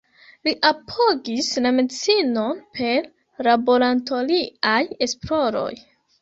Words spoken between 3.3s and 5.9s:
laboratoriaj esploroj.